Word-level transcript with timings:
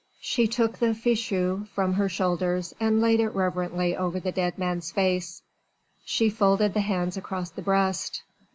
She 0.19 0.47
took 0.47 0.79
the 0.79 0.95
fichu 0.95 1.67
from 1.75 1.93
her 1.93 2.09
shoulders 2.09 2.73
and 2.79 2.99
laid 2.99 3.19
it 3.19 3.35
reverently 3.35 3.95
over 3.95 4.19
the 4.19 4.31
dead 4.31 4.57
man's 4.57 4.91
face: 4.91 5.43
she 6.03 6.27
folded 6.27 6.73
the 6.73 6.81
hands 6.81 7.17
across 7.17 7.51
the 7.51 7.61
breast. 7.61 8.23